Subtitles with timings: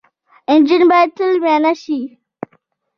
[0.53, 1.99] انجن باید تل معاینه شي.